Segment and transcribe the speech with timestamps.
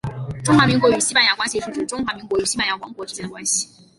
[0.43, 3.67] 中华民国与西班牙关系是指中华民国与西班牙王国之间的关系。